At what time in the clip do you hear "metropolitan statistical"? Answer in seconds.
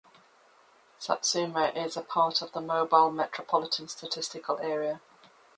3.11-4.57